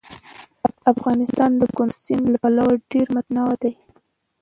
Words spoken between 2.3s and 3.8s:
له پلوه ډېر متنوع دی.